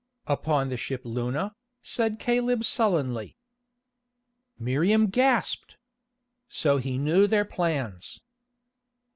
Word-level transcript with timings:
"Upon 0.25 0.69
the 0.69 0.77
ship 0.77 1.01
Luna," 1.03 1.53
said 1.79 2.17
Caleb 2.17 2.65
sullenly. 2.65 3.37
Miriam 4.57 5.11
gasped! 5.11 5.77
So 6.49 6.77
he 6.77 6.97
knew 6.97 7.27
their 7.27 7.45
plans. 7.45 8.19